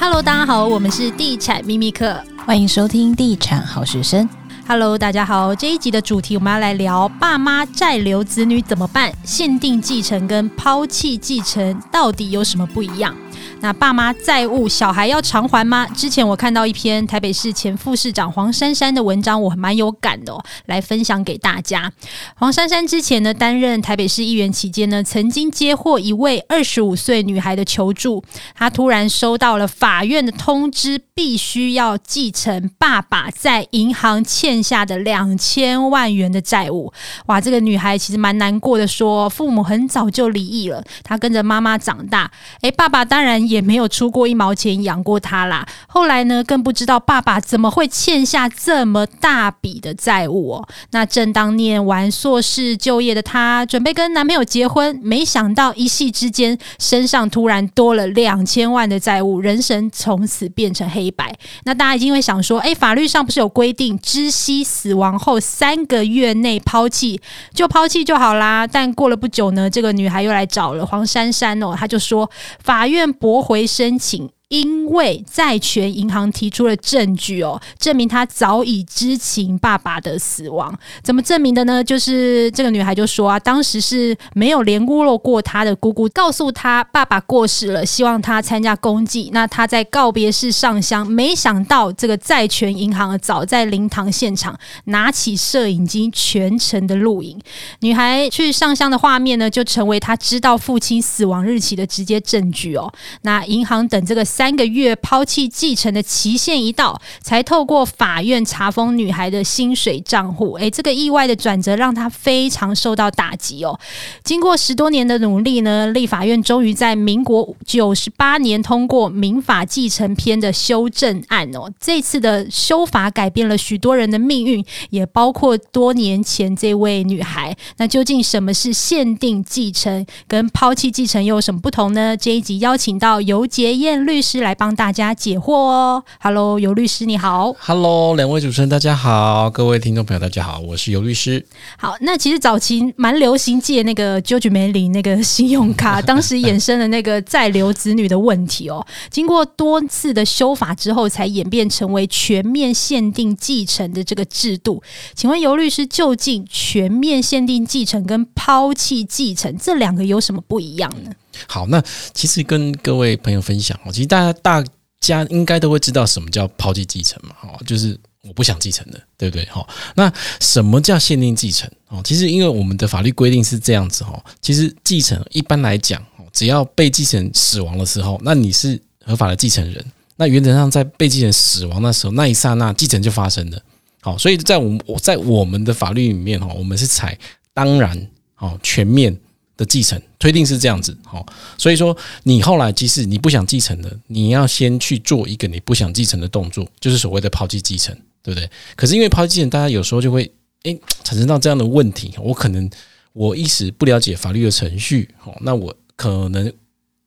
[0.00, 2.16] Hello，大家好，我们是地产秘密课，
[2.46, 4.28] 欢迎收听地产好学生。
[4.64, 9.12] Hello，大家好，这一集的主题我们要来聊爸妈债留子女怎么办？
[9.24, 13.12] 限定继承跟抛弃继承到底有什么不一样？
[13.60, 15.86] 那爸妈债务，小孩要偿还吗？
[15.94, 21.90] 之前我看到一篇台北市前副市长黄珊珊的文章，我蛮有感的哦，来分享给大家。
[22.36, 28.22] 黄珊珊之前呢，担任台北市议员期间呢，曾经接获一位二十五岁女孩的求助，
[28.54, 36.92] 她突然收到了法院的通知，必须要继承爸爸在银行欠下的两千万元的债务。
[37.26, 43.27] 哇，这个女孩其实蛮难过的说，说父母很早就离异了，她跟着妈妈长大，诶，爸爸当然。
[43.28, 45.66] 然也没有出过一毛钱养过他啦。
[45.86, 50.68] 后来呢，更不知道爸爸怎么会欠下这么大笔的债务哦。
[50.92, 61.36] 那正当念完硕士就业的她，准备跟男朋友结婚，没想到一夕之间身上突然多了两千万的债务，人生从此变成黑白。
[61.64, 67.20] 那大家一定会想说，哎，法律上不是有规定，知悉死亡后三个月内抛弃
[67.52, 68.66] 就抛弃就好啦？
[68.66, 72.30] 但过了不久呢，这个女孩又来找了黄珊珊哦，她就说
[72.62, 73.42] 法院驳。
[73.42, 74.37] 回申请。
[74.48, 80.74] 因为债权银行提出了证据哦，证明他早已知情爸爸的死亡。
[81.02, 81.84] 怎么证明的呢？
[81.84, 89.28] 就是这个女孩就说啊，当时是没有联络过她的姑姑，告诉她爸爸过世了，希望她参加公祭。
[89.34, 97.38] 那她在告别式上香，没想到这个债权银行早在灵堂现场拿起摄影机全程的录影。
[97.80, 102.90] 女孩去上香的画面呢，就成为她知道父亲死亡日期的直接证据哦。
[103.20, 104.24] 那银行等这个。
[104.38, 110.52] 三个月抛弃继承的期限一到，才透过法院查封女孩的薪水账户。
[110.58, 113.76] 诶，这个意外的转折让她非常受到打击哦。
[114.22, 121.68] 经过十多年的努力呢，立法院终于在民国九十八年通过民法继承篇的修正案哦。
[121.80, 127.56] 这次的修法改变了许多人的命运，也包括多年前这位女孩。
[127.78, 132.16] 那究竟什么是限定继承，跟抛弃继承又有什么不同呢？
[132.16, 134.27] 这一集邀请到游杰燕律师。
[134.30, 136.04] 是来帮大家解惑哦。
[136.20, 137.50] Hello，游律师你好。
[137.60, 141.42] Hello，两位主持人大家好，各位听众朋友大家好，我是尤律师。
[141.78, 148.86] 好，那其实早期蛮流行借那个 George Meli 那个信用卡， 当时衍生的那个在留子女的问题哦。
[149.08, 154.82] 经过多次的修法之后，才演变成为全面限定继承的这个制度。
[155.14, 161.10] 请问尤律师，究竟全面限定继承跟抛弃继承这两个有什么不一样呢？
[161.46, 161.82] 好，那
[162.12, 164.64] 其实跟各位朋友分享哦，其实大家大
[165.00, 169.44] 家应该都会知道什么叫抛弃继承嘛，哈，就是我不想继承的，对不对？
[169.46, 171.70] 哈，那什么叫限定继承？
[171.88, 179.84] 哦，其实因为我们的法律规定是这样子哈，其实继承一般来讲，只要被继承死亡的时候，那你是合法的继承人，
[180.16, 183.62] 那原则上在被继承死亡那时候，那一刹那继承就发生了。
[184.00, 187.16] 好，所以在我们我在我们的法律里面哈，我们是采
[187.54, 189.16] 当然哦全面。
[189.58, 191.26] 的继承推定是这样子，好，
[191.58, 198.48] 所以说你后来即使你不想继承的，你要先去做一个你不想继承的动作，就是所谓的抛弃继承，对不对？
[198.76, 200.30] 可是因为抛弃继承，大家有时候就会
[200.62, 202.70] 诶产生到这样的问题，我可能
[203.12, 206.50] 我一时不了解法律的程序，好，那我可能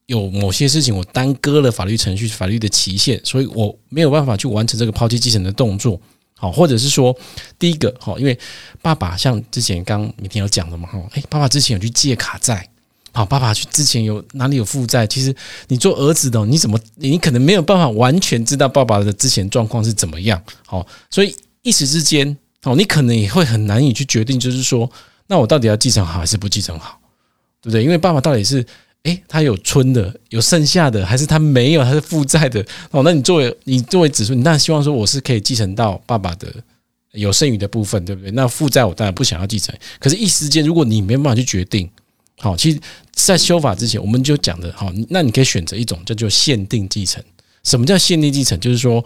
[0.07, 5.99] 有某些事情我耽搁了法律程序、法律的期限，所以我没有办法去完成这个抛弃继承的动作。
[6.41, 7.15] 好，或者是说，
[7.59, 8.35] 第一个，好，因为
[8.81, 12.67] 爸爸像之前刚每天有讲的嘛，哈，诶，爸爸之前有去借卡债，
[13.11, 15.31] 好，爸爸去之前有哪里有负债，其实
[15.67, 24.91] 你做儿子的，你怎么，你可能没有办法完全知道爸爸的之前状况是怎么样，好，所以一时之间，哦，你可能也会很难以去决定，就是说，
[25.27, 26.99] 那我到底要继承好还是不继承好，
[27.61, 27.83] 对不对？
[27.83, 28.65] 因为爸爸到底是。
[29.03, 33.01] 诶，他有存的，有剩下的，还是他没有，他是负债的哦。
[33.03, 36.53] 那你作为你作为子孙，你当然希望说我是可以继承到爸爸的
[37.13, 38.29] 有剩余的部分，对不对？
[38.31, 39.75] 那负债我当然不想要继承。
[39.99, 41.89] 可是，一时间如果你没办法去决定，
[42.37, 42.79] 好，其实，
[43.11, 47.23] 在修法之前，我们就讲的好，那你可以选择一种叫做限定继承。
[47.63, 48.59] 什么叫限定继承？
[48.59, 49.03] 就是说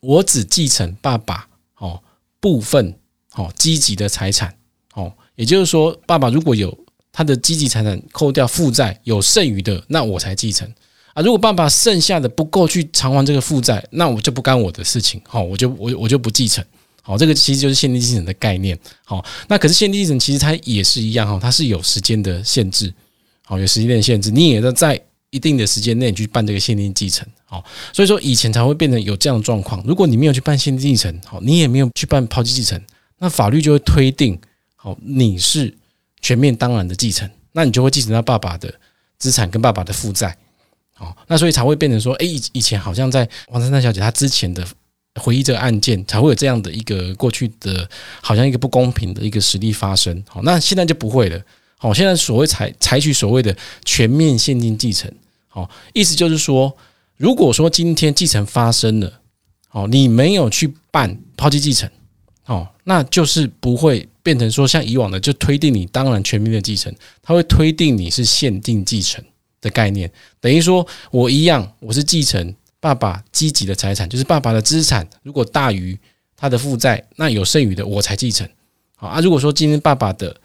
[0.00, 1.46] 我只继承爸爸
[1.78, 2.02] 哦
[2.40, 2.92] 部分
[3.34, 4.52] 哦积极的财产
[4.94, 6.76] 哦，也就是说，爸爸如果有。
[7.16, 10.70] 他的积极财产扣掉负债有剩余的，那我才继承
[11.14, 11.22] 啊。
[11.22, 16.62] 如果爸爸剩下的不够去偿还这个负债，那我就不干我的事情，好，我就我我就不继承。
[17.00, 18.78] 好，这个其实就是限定继承的概念。
[19.02, 22.92] 好，那可是限定继承其实它也是一样哈，它是有时间的限制，
[23.46, 27.26] 好，有时间的限制，你也要在一定的时间内去办这个限定继承。
[27.46, 27.64] 好，
[27.94, 29.82] 所以说以前才会变成有这样的状况。
[29.86, 32.78] 如果你没有去办限定继承，好，你也没有去办抛弃继承，
[33.20, 34.38] 那法律就会推定，
[34.74, 35.74] 好，你是。
[36.20, 38.72] 全面当然的继承，那你就会继承到爸爸的
[39.18, 40.36] 资产跟爸爸的负债，
[40.98, 44.66] 哦，那所以才会变成说，哎，以以前好像在王珊珊小姐她之前的
[45.20, 47.88] 回忆这个案件，才会有这样的一个过去的，
[48.20, 50.22] 好像一个不公平的一个实例发生。
[50.28, 51.40] 好，那现在就不会了。
[51.78, 55.10] 好，现在所谓采采取所谓的全面现金继承，
[55.48, 56.74] 好，意思就是说，
[57.16, 59.20] 如果说今天继承发生了，
[59.70, 61.88] 哦，你没有去办抛弃继承，
[62.46, 66.92] 哦，那就是不会变成说像以往的就推定你当然全面的继承，
[67.22, 69.24] 它会推定你是限定继承。
[69.58, 70.08] 的概念
[70.38, 75.98] 等于说，我一样，我是继承爸爸积极的财产，就是爸爸的资产如果大于
[76.36, 78.46] 他的负债，那有剩余的我才继承。
[78.96, 80.36] 好啊，如果说今天爸爸的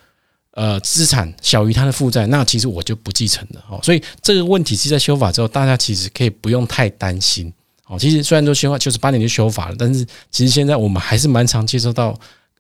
[0.52, 3.62] 呃资产小于他的负债，那其实我就不继承了。
[3.68, 7.54] 好，所以这个问题是在修法之后，大家其实可以不用太担心。
[7.84, 12.18] 好，其实虽然说修法九十八年就修法了，但是其实现在我们还是蛮常接收到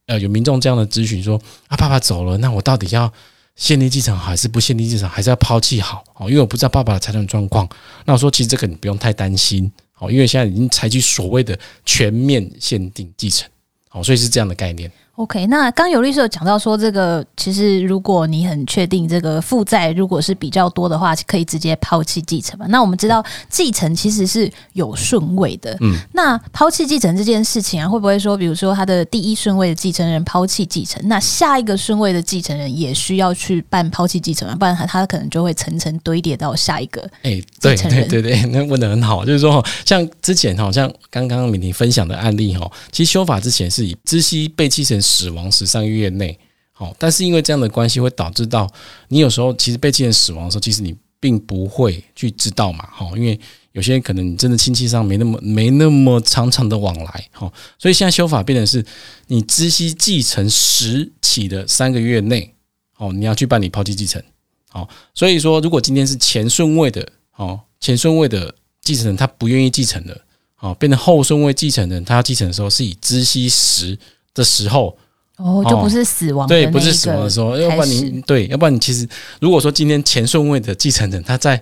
[0.07, 3.11] 呃有民众这样的咨询说啊，爸爸走了，那我到底要？
[3.57, 6.01] 限定继承好还是不限定继承，还是要抛弃好？
[6.15, 7.67] 哦，因为我不知道爸爸的财产状况。
[8.05, 9.69] 那我说，其实这个你不用太担心，
[9.99, 13.47] 哦，因为现在已经采取所谓的全面限定继承，
[13.91, 14.89] 哦，所以是这样的概念。
[15.15, 22.65] OK，那刚有律师有讲到说，这个其实如果你很确定这个负债如果是比较多的话，可以直接抛弃继承嘛。
[22.69, 34.55] 那我们知道继承其实是有顺位的，嗯，那抛弃继承这件事情啊，会不会说，比如说他的第一顺位的继承人抛弃继承，那下一个顺位的继承人也需要去办抛弃继承嘛？
[34.55, 37.01] 不然他他可能就会层层堆叠到下一个。
[37.23, 46.37] 哎，对对对对，那问的很好，就是说像之前好像刚刚敏婷分享的案例哈，其实修法之前是以知悉被继承死亡十三个月内，
[46.71, 48.69] 好，但是因为这样的关系会导致到
[49.07, 53.39] 你有时候其实被继承死亡的时候，其实你并不会去知道嘛，好，因为
[53.73, 58.83] 有些人可能你真的亲戚上没那么没那么长长的往来，好，所以现在修法变成是
[59.27, 62.53] 你知悉继承时起的三个月内，
[62.97, 64.21] 哦，你要去办理抛弃继承，
[64.69, 70.19] 好，所以说如果今天是前顺位的，哦，前顺位的继承人他不愿意继承的，
[70.55, 73.97] 好，变成后顺位继承人他要继承的时候是以知悉时
[74.33, 74.97] 的时候。
[75.37, 79.07] 哦，就不是死亡的对，不是死亡的时候，要不然你对，要不然你其实
[79.39, 81.59] 如果说今天前顺位的继承人他在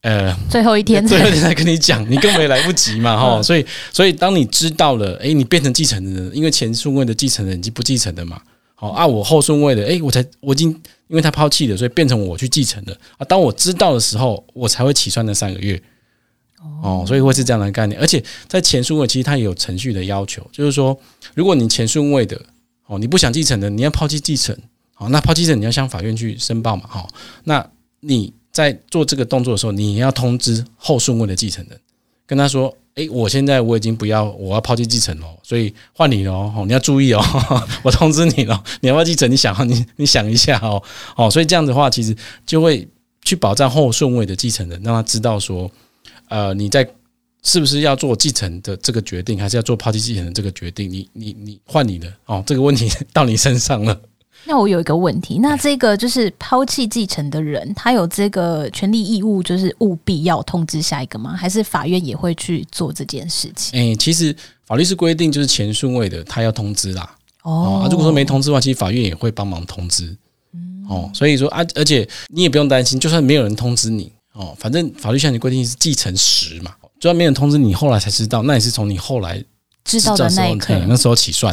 [0.00, 8.40] 呃最后一天，最后一天才跟你讲，你根本也来不及嘛，哈， 所以所以当你知道了，哎，你变成继承人，因为前顺位的继承人已经不继承了嘛，
[8.74, 10.70] 好啊，我后顺位的，哎，我才我已经
[11.08, 15.78] 因为他抛弃了，所以变成我去继承了啊，当我知道的时候，我才会起算那三个月，
[16.82, 20.96] 哦，所以会是这样的概念，而且在前顺位其实它也有程序的要求，就是说
[21.34, 22.40] 如果你前顺位的
[22.86, 24.56] 哦，你不想继承的，你要抛弃继承，
[24.94, 27.08] 好，那抛弃继承你要向法院去申报嘛，好，
[27.44, 27.64] 那
[28.00, 31.80] 你在做这个动作的时候，你要通知后顺位的继承人，
[32.26, 37.22] 跟他说，诶，我现在我已经不要，我要抛弃继承了，所以换你了哦，你要注意哦，
[37.82, 39.30] 我通知你了，你要不要继承？
[39.30, 40.82] 你想，你你想一下哦，
[41.16, 42.14] 哦，所以这样的话，其实
[42.44, 42.86] 就会
[43.24, 45.70] 去保障后顺位的继承人，让他知道说，
[46.32, 46.88] 呃，你在。
[47.44, 50.88] 是不是要做继承的这个决定，还是要做抛弃继承的这个决定？
[50.88, 54.00] 你你你换你的哦，这个问题到你身上了。
[54.46, 61.36] 那我有一个问题，那这个就是抛弃继承的人，他有这个权利义务，就是务必要通知下一个吗？
[61.36, 63.76] 还是法院也会去做这件事情？
[63.76, 64.32] 诶，其实
[64.64, 67.16] 法律是规定，就是前顺位的他要通知啦。
[67.42, 70.16] 哦，如果说没通知的话，其实法院也会帮忙通知。
[70.54, 76.74] 嗯哦，所以说啊，而且你也不用担心，就算没有人通知你哦，反正法律向你规定是继承时嘛。
[77.00, 79.42] 虽然没人通知你，后来才知道，那也是从你后来
[79.84, 81.52] 知道的那一刻，那时候起算，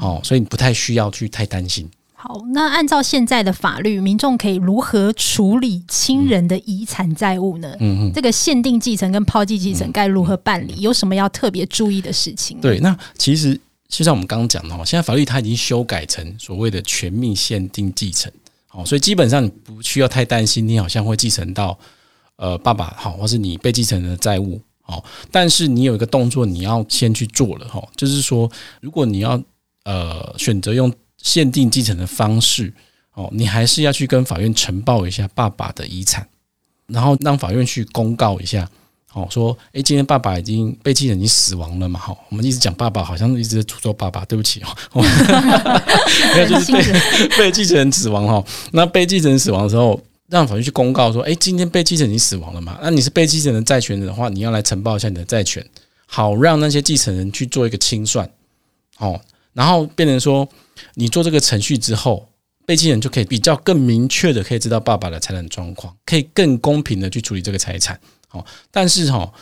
[0.00, 1.88] 哦，所以你不太需要去太担心。
[2.12, 7.76] 好，那按照现在的法律，民众可以如何处理亲人的遗产债务呢？
[7.78, 10.74] 嗯嗯，这个限定继承跟抛弃继承该如何办理？
[10.80, 12.58] 有什么要特别注意的事情？
[12.60, 18.32] 对，那其实就像我们刚刚讲的，现在法律它已经修改成所谓的全面限定继承，
[18.74, 21.78] 哦，所以基本上你不需要太担心，你好像会继承到。
[22.36, 28.50] 呃，爸爸好，或是你被继承人的债务哦，但是你有一个动作你要先去做了哈，就是说，
[28.80, 29.40] 如果你要
[29.84, 32.74] 呃选择用限定继承的方式
[33.12, 36.28] 哦，你还是要去跟法院呈报一下爸爸的遗产，
[36.88, 38.68] 然后让法院去公告一下，
[39.14, 44.60] 哦，说，诶，今天爸爸已经被继承人已经死亡了嘛，哈，我们一直讲爸爸，好像一直在诅咒爸爸，对不起
[44.92, 45.02] 哦，
[46.34, 49.98] 没有，就是被被继承人死亡哈，那被继承人死亡的时候。
[50.28, 52.78] 让法院去公告说：“哎，今天被继承人死亡了嘛？
[52.82, 55.64] 那你是被继承人债权人的话，你要来呈报一下你的债权，
[56.06, 58.28] 好让那些继承人去做一个清算，
[58.98, 59.20] 哦，
[59.52, 60.48] 然后变成说，
[60.94, 62.26] 你做这个程序之后，
[62.64, 68.00] 被继承人就可以比较更明确的可以知道爸爸的财产状况，可以更公平的去处理这个财产。
[68.34, 69.32] 哦，但是哈，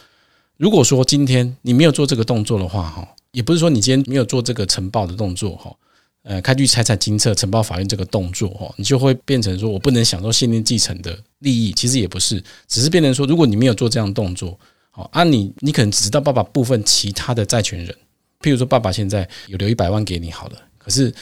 [0.58, 5.74] 如果说今天你没有做这个动作的话，哈，也不是说你今天没有做这个呈报的动作，哈，
[6.22, 14.58] 呃开具财产清册呈报法院这个动作哈，你就会变成说我不能享受限定继承的利益，其实也不是，只是变成说如果你没有做这样动作，
[14.90, 17.96] 好啊你你可能只知道爸爸部分其他的债权人，
[18.42, 21.12] 譬如说爸爸现在有留一百万给你好了，可是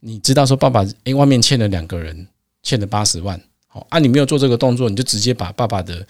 [0.00, 2.26] 你知道说爸爸诶外面欠了两个人
[2.64, 6.04] 欠了八十万，好啊你没有做这个动作，你就直接把爸爸的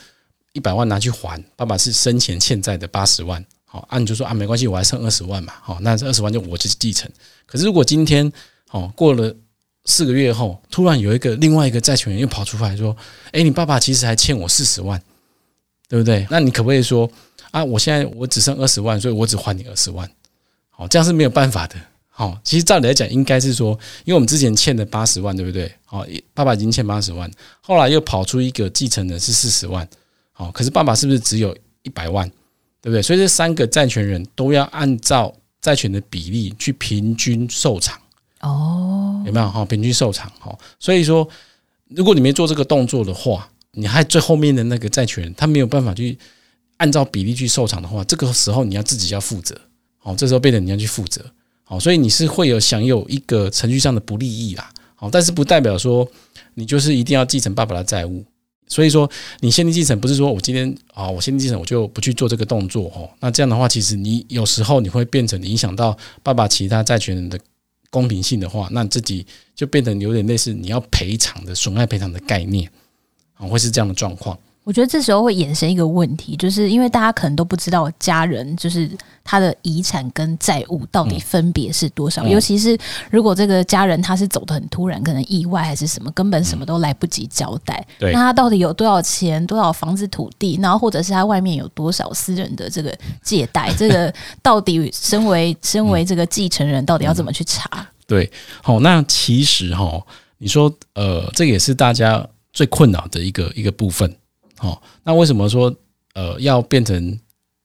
[0.52, 3.44] 一百万拿去还，爸爸是生前欠债的八十万。
[3.64, 7.11] 好，啊，你就说啊，没关系，我还剩二十万嘛，好，那这二十万就我去继承。
[7.47, 8.30] 可是如果今天，
[8.71, 9.35] 哦，过了
[9.87, 12.94] 四个月后，突然有一个另外一个债权人又跑出来说，
[13.32, 15.00] 诶，你爸爸其实还欠我四十万，
[15.88, 16.26] 对不对？
[16.30, 17.11] 那你可不可以说
[17.50, 20.11] 啊，我现在我只剩二十万，所以我只还你二十万？
[20.68, 21.76] 好，这样是没有办法的。
[22.14, 23.71] 好，其实照理来讲，应该是说，
[24.04, 25.73] 因为我们之前欠的八十万，对不对？
[25.87, 26.04] 好，
[26.35, 27.30] 爸爸已经欠八十万，
[27.62, 29.88] 后来又跑出一个继承人是四十万，
[30.42, 32.28] 好，可是爸爸是不是只有一百万？
[32.80, 33.00] 对不对？
[33.00, 37.96] 所以这三个债权人都要按照债权的比例去平均受偿
[38.40, 39.64] 哦，有没有哈？
[39.64, 40.52] 平均受偿哈。
[40.80, 41.28] 所以说，
[41.90, 46.18] 如果你没做这个动作的话，你还最后面的那个债权人他没有办法去
[46.78, 49.56] 按照比例去受偿的话，这个时候你要自己要负责
[50.02, 50.12] 哦。
[50.18, 51.25] 这时候变成你要去负责
[51.68, 54.68] 哦，所以你是会有享有一个程序上的不利益啦。
[54.99, 56.04] 哦，但是不代表说
[56.54, 58.25] 你就是一定要继承爸爸的债务。
[58.73, 59.09] 所以说，
[59.41, 63.11] 你限定继承不是说我今天啊，我限定继承我就不去做这个动作哦。
[63.21, 67.38] 那这样的话，其实你有时候你会变成影响到爸爸其他债权人的
[67.91, 72.71] 公平性的话，那自己就变成有点类似你要赔偿的损害赔偿的概念
[73.35, 74.38] 啊，会是这样的状况。
[74.64, 78.88] 我觉得这时候会衍生一个问题，就是因为大家可能都不知道家人就是
[79.25, 82.78] 他的遗产跟债务到底分别是多少，嗯、尤其是
[83.11, 87.85] 如果这个家人他是走得很突然，可能意外还是什么，根本什么都来不及交代。
[87.99, 97.69] 嗯，那他到底有多少钱、多少房子、土地，然后或者是他外面有多少私人的这个借贷，这个 到底身为身为这个继承人，到底要怎么去查？
[97.73, 98.31] 嗯、对，
[98.62, 100.00] 好，那其实哈，
[100.38, 104.14] 你说呃，这个也是大家最困扰的一个一个部分。
[104.62, 105.75] 哦，那为什么说
[106.14, 107.19] 呃要变成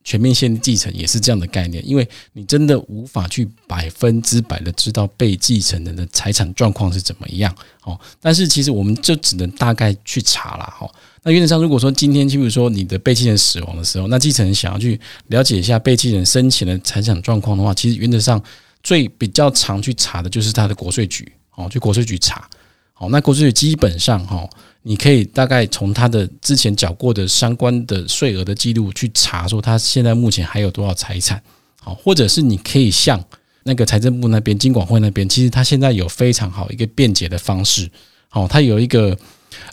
[0.04, 1.86] 全面限定继承也是这样的概念？
[1.88, 7.54] 因为你真的无法去百分之百的知道被继承人的财产状况是怎么样。
[7.84, 10.64] 哦，但是其实我们就只能大概去查了。
[10.64, 10.90] 哈，
[11.24, 18.42] 那原则上如果说今天，譬如说你的被继承人死亡的时候，那继承人想要去了解一下被继承人生前的财产状况的话，其实原则上
[18.82, 21.30] 最比较常去查的就是他的国税局。
[21.56, 22.50] 哦，去国税局查。
[22.94, 24.50] 好，那国税局基本上哈。
[24.88, 31.42] 你可以大概从他的之前缴过的相关的税额的记录去查，说他现在目前还有多少财产，
[31.82, 33.22] 好，或者是你可以向
[33.64, 37.90] 那个财政部那边、金管会那边，其实他现在有非常好一个便捷的方式，
[38.30, 39.14] 好，他有一个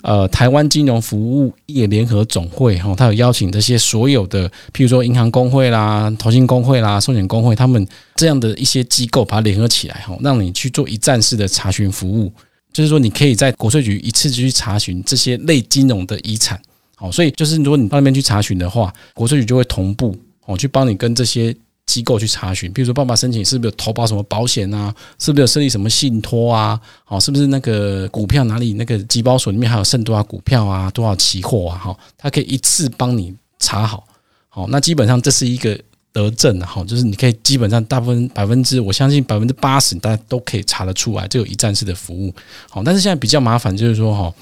[0.03, 12.33] 呃台湾金融服务业联合总会，哈，他有邀请这些所有的，譬如说银行工会啦、投信工会啦、寿险工会，他们这样的一些机构，把它联合起来，哈，让你去做一站式的查询服务。
[12.75, 16.61] 就是说，你可以在国税局一次去查询这些类金融的遗产，
[16.97, 20.15] 好，所以就是如果你到那边去查询的话，国税局就会同步
[20.45, 21.55] 哦，去帮你跟这些
[21.87, 34.05] 机构去查询，比如说爸爸申请是不是有投保什么保险啊，是不是有设立什么信托啊，好，是不是那个股票哪里那个集保所里面还有剩多少股票啊，多少期货啊，哈，它可以一次帮你查好，
[34.49, 35.81] 好，那基本上这是一个。
[36.15, 42.33] 得证哈，就是你可以基本上大部分百分之，我相信百分之八十大家都可以查得出来，这有一站式的服务。
[42.71, 44.33] 好，但是现在比较麻烦，就是说哈，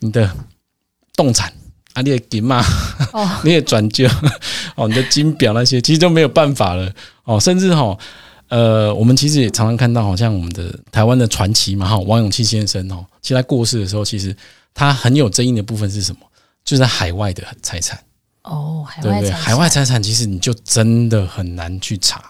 [0.00, 0.28] 你的
[1.14, 1.52] 动产
[1.92, 2.64] 啊，你的 金嘛，
[3.44, 4.10] 你也转交
[4.74, 6.92] 哦，你的金表那些，其实都没有办法了
[7.22, 7.38] 哦。
[7.38, 7.96] 甚至哈，
[8.48, 14.36] 呃，我们其实也常常看到，好像我们的台湾的传奇嘛哈，王永庆先生哦，其实他过世的时候，其实
[14.74, 16.20] 他很有争议的部分是什么？
[16.64, 17.96] 就是在海外的财产。
[18.44, 22.22] 哦，海外财产，海外财产其实你就真的很难去查。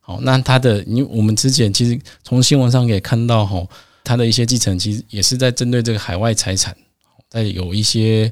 [0.00, 3.66] 好，那他的，因为我们之前其实从新闻上可以看到，吼，
[4.04, 6.76] 他的一些继承其实也是在针对这个海外财产，
[7.30, 8.30] 在有一些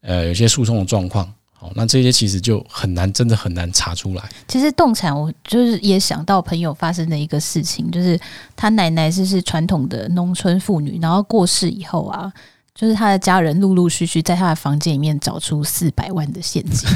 [0.00, 1.32] 呃有些诉讼的状况。
[1.52, 4.28] 好，那这些其实就很难，真的很难查出来。
[4.48, 8.18] 其实动产，我就是也想到朋友发生的一个事情，就是
[8.56, 12.32] 他奶奶是是传统的农村妇女，然后过世以后啊。
[12.74, 16.88] 就是他的家人陆陆续续在他的房间里面找出四百万的现金，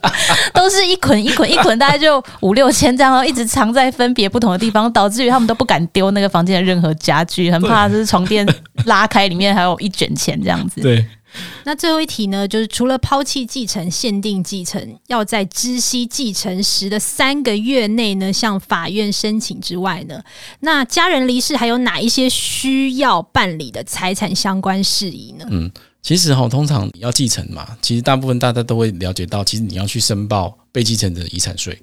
[0.54, 8.46] 都是一捆一捆一捆，大概就五六千这样，然后一直藏在分别不同的地方，导致于他们都不敢丢那个房间的任何家具，很怕就是床垫
[8.86, 10.80] 拉开里面还有一卷钱这样子。
[10.80, 11.04] 对。
[11.64, 20.22] 那最后一题呢，就是除了抛弃继承、限定继承，要在知悉继承时的三个月内呢，向法院申请之外呢，
[20.60, 25.46] 那家人离世还有哪一些需要办理的财产相关事宜呢？
[25.50, 25.70] 嗯，
[26.02, 31.78] 其实哈，通常要继承嘛，其实大部分大家都会了解到，其实你要去申报被继承的遗产税，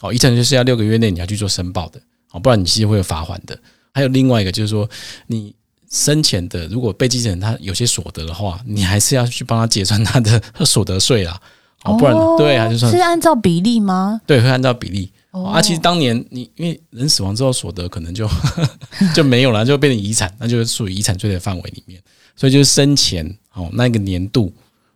[0.00, 2.00] 好，遗产税是要六个月内你要去做申报的，
[2.32, 3.58] 哦，不然你其实会有罚款的。
[3.92, 4.88] 还有另外一个就是说，
[5.26, 5.54] 你
[5.90, 11.40] 生前的如果被继承人他有些所得的话，你还是要去帮他结算他的 所得税啦。
[11.84, 14.20] 哦，不然对还是算是按照比例吗？
[14.26, 15.10] 对，会按照比例。
[15.30, 18.28] 哦，啊，其实当年你因为人死亡之后所得可能就
[19.14, 22.02] 就没有了，就变成遗产，那就是属于遗产税的范围里面。
[22.34, 24.52] 所以就是生前哦那个年度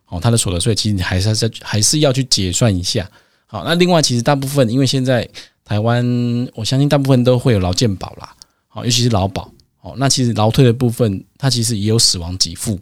[0.07, 3.09] 哦他的所得税，其实你还是要再还是要去结算一下。
[3.45, 5.27] 好，那另外其实大部分因为现在
[5.63, 6.05] 台湾，
[6.53, 8.35] 我相信大部分都会有劳健保啦，
[8.67, 9.49] 好，尤其是劳保。
[9.83, 12.79] 哦，那其实劳退的部分，它其实也有死亡给付。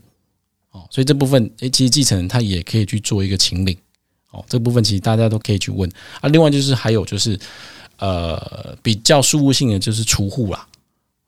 [0.69, 3.75] 哦，所以这部分诶，其实继承人他也可以去做一个请领。
[4.29, 5.91] 哦，这部分其实大家都可以去问
[6.21, 6.29] 啊。
[6.29, 7.37] 另外就是还有就是，
[7.97, 10.65] 呃，比较事务性的就是除户啦。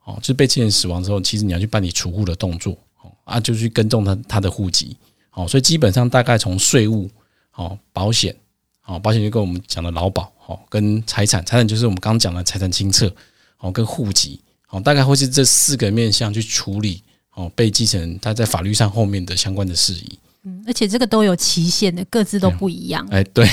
[0.04, 2.72] 哦，就是被亲人死亡之后，其实你要去办理除户的动作。
[3.02, 4.96] 哦，啊，就去跟踪他他的户籍。
[5.32, 7.10] 哦，所以基本上大概从税务、
[7.56, 8.34] 哦保险、
[8.86, 13.12] 哦保险就跟我们讲的劳保，哦跟财产，财产就是我们刚讲的财产清册，
[13.58, 14.40] 哦跟户籍，
[14.74, 17.02] 哦大概会是这四个面向去处理。
[17.36, 20.18] 哦，被继承人他在法律上后面的相关的事宜。
[20.44, 23.04] 嗯，而且这个都有期限的，各自都不一样。
[23.10, 23.44] 哎、欸，对，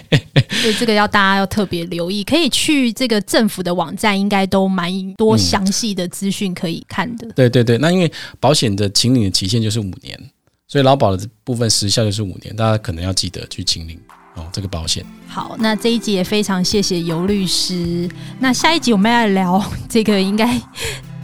[0.62, 7.26] 所以这个要大家要特别留意，可以去这个政府的网站，应该都蛮多详细的资讯可以看的。
[7.26, 10.18] 嗯、对对对，那因为保险的请领的期限就是五年，
[10.66, 14.00] 所以劳保的部分时效就是五年，大家可能要记得去请领
[14.36, 15.04] 哦这个保险。
[15.26, 18.08] 好，那这一集也非常谢谢尤律师。
[18.38, 20.60] 那下一集我们要聊这个应该。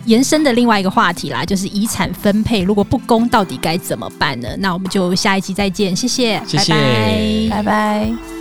[0.04, 4.48] 延伸的另外一个话题啦，就是遗产分配，如果不公，到底该怎么办呢？
[4.58, 6.72] 那我们就下一集再见，谢谢，谢谢，
[7.48, 7.62] 拜拜。
[7.62, 8.31] 拜拜。